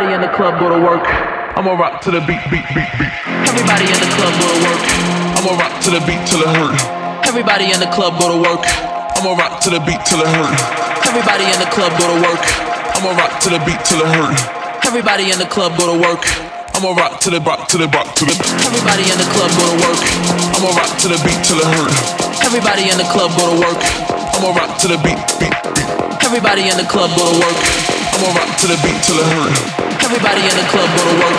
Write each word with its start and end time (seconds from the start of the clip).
Everybody 0.00 0.16
in 0.16 0.24
the 0.24 0.32
club, 0.32 0.56
go 0.56 0.72
to 0.72 0.80
work. 0.80 1.04
I'ma 1.60 1.76
rock 1.76 2.00
to 2.00 2.10
the 2.10 2.24
beat, 2.24 2.40
beat, 2.48 2.64
beat, 2.72 2.88
beat. 2.96 3.12
Everybody 3.44 3.84
in 3.84 4.00
the 4.00 4.08
club, 4.16 4.32
go 4.32 4.48
to 4.48 4.58
work. 4.64 4.80
I'ma 5.36 5.52
rock 5.60 5.76
to 5.84 5.92
the 5.92 6.00
beat 6.08 6.24
till 6.24 6.40
it 6.40 6.48
hurt. 6.56 6.72
Everybody 7.28 7.68
in 7.68 7.76
the 7.84 7.90
club, 7.92 8.16
go 8.16 8.32
to 8.32 8.40
work. 8.40 8.64
I'ma 9.20 9.36
rock 9.36 9.60
to 9.60 9.68
the 9.68 9.76
beat 9.84 10.00
till 10.08 10.24
it 10.24 10.32
hurt. 10.32 10.56
Everybody 11.04 11.52
in 11.52 11.60
the 11.60 11.68
club, 11.68 11.92
go 12.00 12.08
to 12.08 12.16
work. 12.16 12.40
I'ma 12.96 13.12
rock 13.12 13.44
to 13.44 13.52
the 13.52 13.60
beat 13.68 13.76
till 13.84 14.00
it 14.00 14.08
hurt. 14.08 14.40
Everybody 14.88 15.28
in 15.28 15.36
the 15.36 15.44
club, 15.44 15.76
go 15.76 15.92
to 15.92 15.96
work. 16.00 16.24
I'ma 16.72 16.96
rock 16.96 17.20
to 17.20 17.28
the 17.28 17.40
rock 17.44 17.68
to 17.68 17.76
the 17.76 17.88
rock 17.92 18.16
to 18.16 18.24
the. 18.24 18.32
Everybody 18.72 19.04
in 19.04 19.20
the 19.20 19.28
club, 19.36 19.52
go 19.52 19.68
to 19.68 19.76
work. 19.84 20.00
I'ma 20.56 20.80
rock 20.80 20.96
to 21.04 21.12
the 21.12 21.20
beat 21.28 21.44
till 21.44 21.60
it 21.60 21.68
hurt. 21.76 21.92
Everybody 22.40 22.88
in 22.88 22.96
the 22.96 23.04
club, 23.12 23.36
go 23.36 23.52
to 23.52 23.56
work. 23.60 23.84
I'ma 24.32 24.56
rock 24.56 24.80
to 24.80 24.88
the 24.88 24.96
beat, 25.04 25.20
beat, 25.36 25.52
beat. 25.76 25.88
Everybody 26.24 26.72
in 26.72 26.80
the 26.80 26.88
club 26.88 27.12
go 27.20 27.28
to 27.28 27.36
work. 27.36 27.60
I'ma 28.16 28.32
rock 28.32 28.56
to 28.64 28.66
the 28.66 28.80
beat 28.80 28.96
till 29.04 29.20
it 29.20 29.28
hurt. 29.28 29.89
Everybody 30.10 30.42
in 30.42 30.56
the 30.58 30.66
club 30.66 30.90
go 30.90 31.02
to 31.06 31.14
work. 31.22 31.38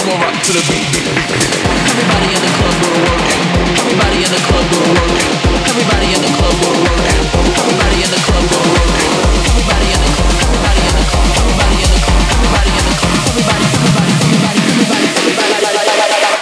I'ma 0.00 0.16
rock 0.24 0.40
to 0.48 0.52
the 0.56 0.64
beat. 0.72 0.88
Everybody 0.88 2.32
in 2.32 2.40
the 2.40 2.48
club 2.56 2.72
go 2.80 2.88
to 2.88 3.00
work. 3.04 3.28
Everybody 3.76 4.24
in 4.24 4.30
the 4.32 4.40
club 4.40 4.64
go 4.72 4.78
to 4.80 4.92
work. 4.96 5.20
Everybody 5.68 6.08
in 6.16 6.20
the 6.24 6.32
club 6.32 6.56
go 6.56 6.68
to 6.72 6.80
work. 6.80 7.04
Everybody 7.12 7.98
in 8.00 8.08
the 8.08 8.20
club 8.24 8.44
go 8.48 8.56
to 8.56 8.72
work. 8.72 8.96
Everybody 9.52 9.88
in 9.92 10.00
the 10.00 10.08
club. 10.16 10.32
Everybody 10.32 10.80
in 10.80 10.96
the 10.96 11.04
club. 11.12 11.28
Everybody 11.44 11.76
in 11.76 11.92
the 11.92 12.00
club. 12.00 12.24
Everybody 12.32 12.72
in 12.72 12.84
the 12.88 12.94
club. 12.96 13.20
Everybody, 13.20 13.64
everybody, 13.84 14.08
everybody, 14.24 14.60
everybody, 14.64 15.76
everybody. 15.76 16.35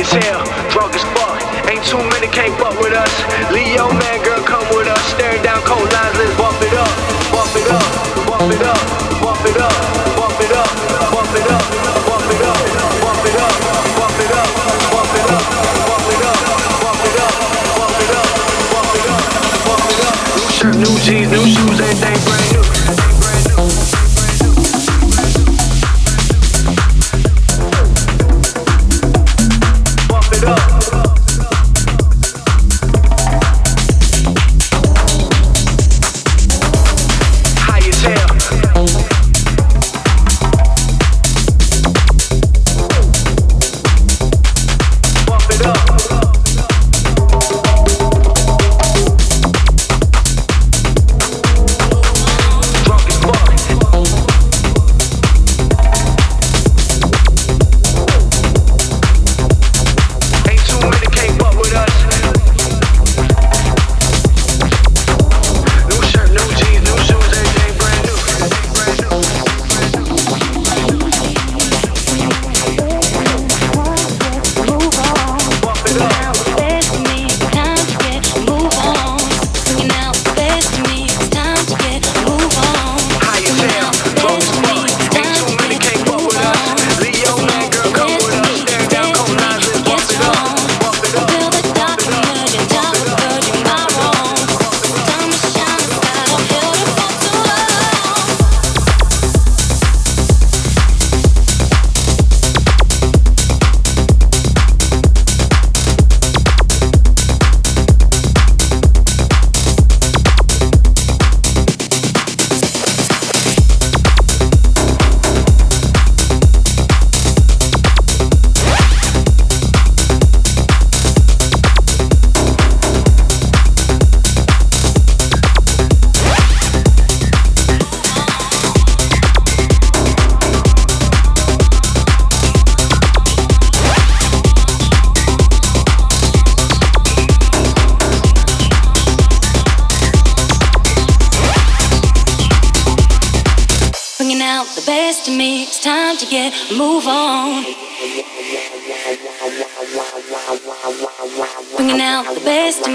as 0.00 0.12
hell, 0.24 0.42
drunk 0.70 0.94
as 0.94 1.02
fuck. 1.14 1.42
Ain't 1.66 1.82
too 1.84 1.98
many 2.14 2.28
can't 2.30 2.54
fuck 2.58 2.78
with 2.78 2.94
us. 2.94 3.12
Leo, 3.50 3.90
man, 3.90 4.22
girl, 4.22 4.40
come 4.46 4.66
with 4.70 4.86
us. 4.86 5.02
Staring 5.14 5.42
down 5.42 5.60
cold 5.66 5.90
lines, 5.92 6.14
let's 6.18 6.34
bump 6.38 6.60
it 6.62 6.74
up, 6.74 6.92
bump 7.34 7.54
it 7.58 7.66
up, 7.66 7.88
bump 8.26 8.52
it 8.52 8.62
up, 8.62 8.82
bump 9.18 9.42
it 9.42 9.58
up, 9.58 9.74
bump 10.14 10.38
it 10.38 10.52
up, 10.54 10.70
bump 11.10 11.34
it 11.34 11.50
up, 11.50 11.64
bump 12.06 12.30
it 12.30 12.46
up, 12.46 12.46
bump 12.46 12.46
it 12.46 12.46
up, 12.46 12.82
bump 13.02 13.26
it 13.26 13.38
up, 13.38 13.54
bump 13.98 14.18
it 14.18 14.32
up, 14.32 14.48
bump 14.94 15.14
it 15.18 15.30
up, 15.30 15.48
bump 15.82 16.06
it 16.06 16.18
up, 16.18 16.46
bump 16.78 17.04
it 17.04 17.18
up, 17.18 17.42
bump 17.98 18.94
it 18.94 19.06
up, 19.08 19.26
bump 19.66 19.86
it 19.88 20.00
up. 20.06 20.16
New 20.38 20.48
shirt, 20.54 20.76
new 20.78 20.94
jeans, 21.02 21.30
new 21.32 21.44
shoes, 21.44 21.80
everything 21.80 22.18
brand 22.24 22.52
new. 22.52 22.67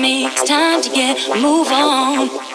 me. 0.03 0.25
It's 0.25 0.43
time 0.43 0.81
to 0.81 0.89
get 0.89 1.17
move 1.41 1.67
on. 1.72 2.52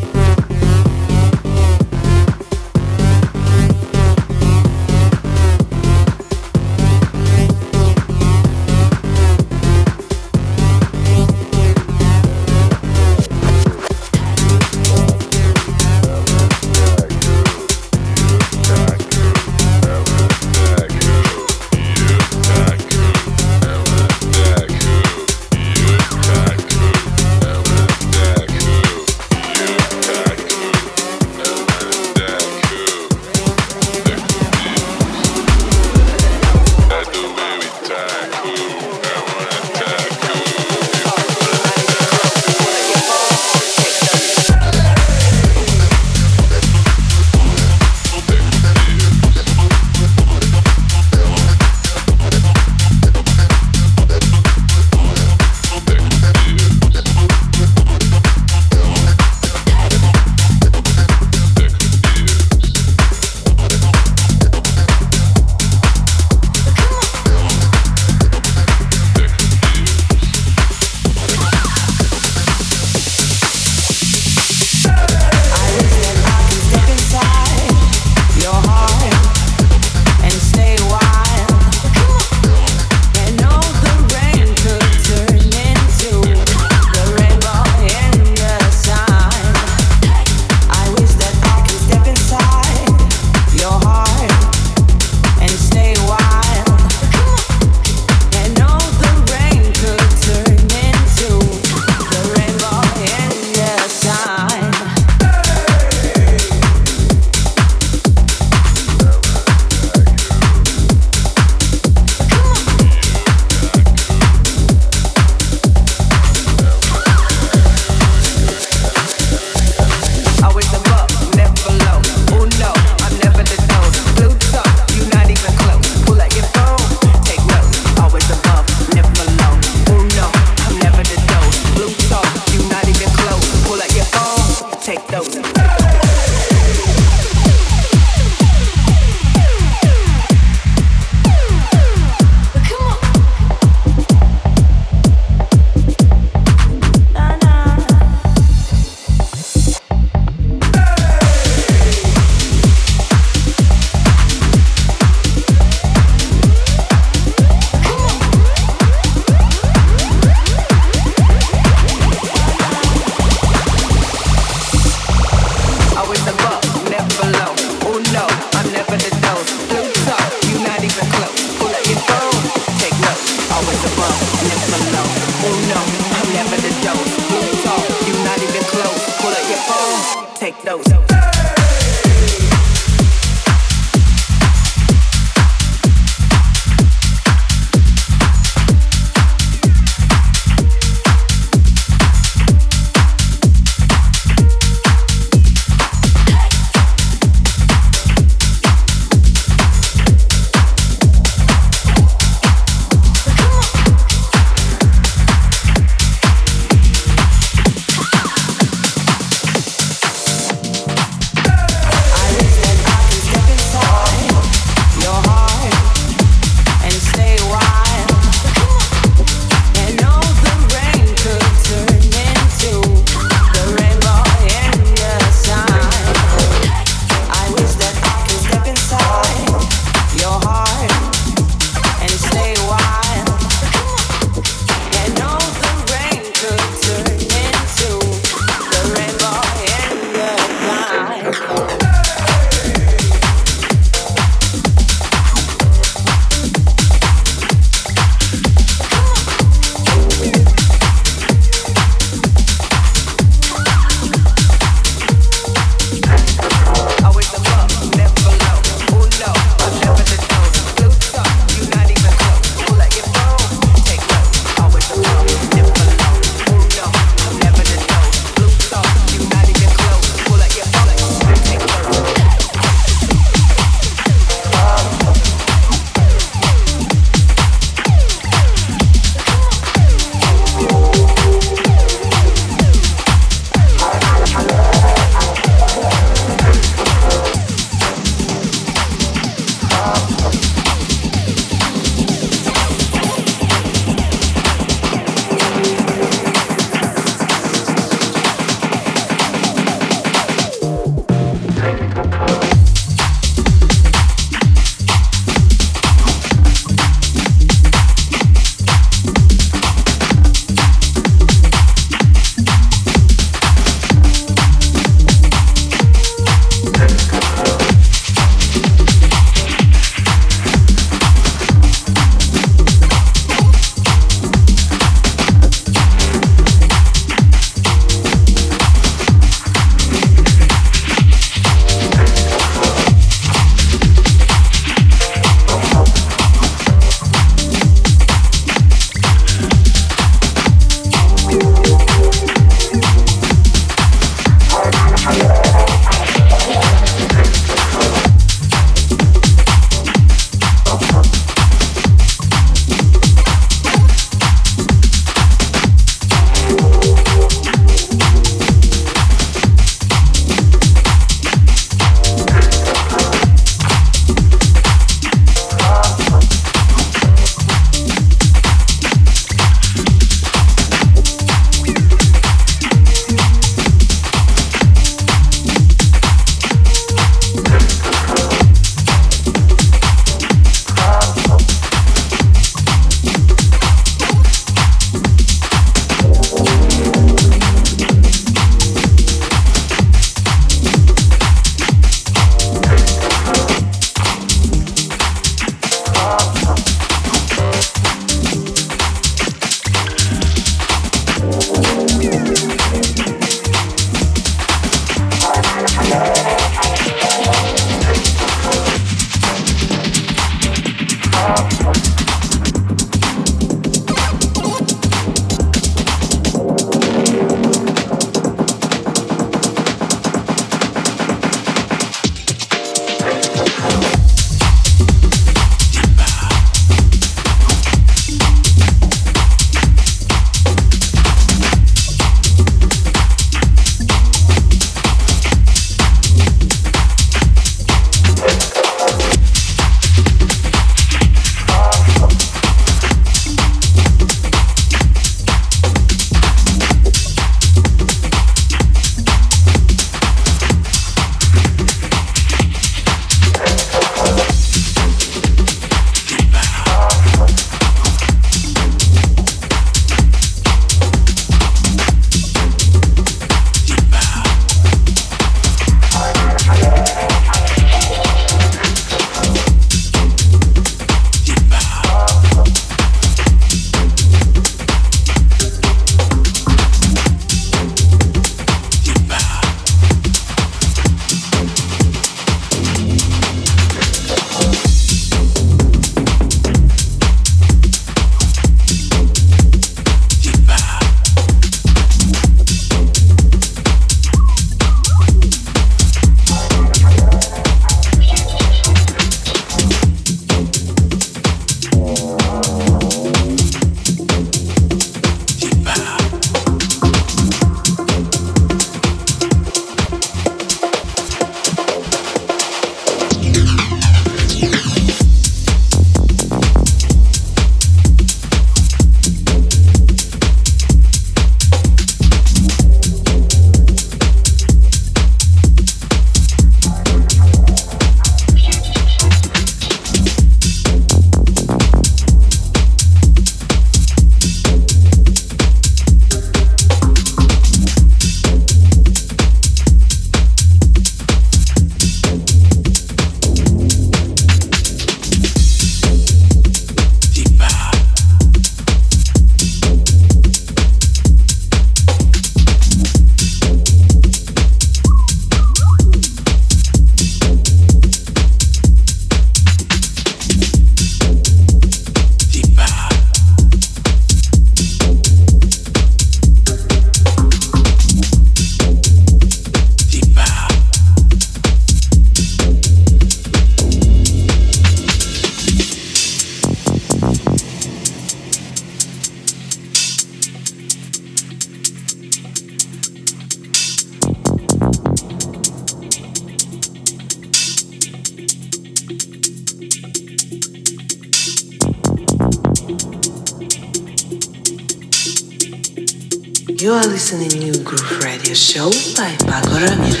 Listening 597.11 597.29
to 597.29 597.39
New 597.39 597.63
Groove 597.65 598.03
Radio 598.05 598.33
Show 598.33 598.69
by 598.95 599.11
Pako 599.27 599.59
Ramirez. 599.67 600.00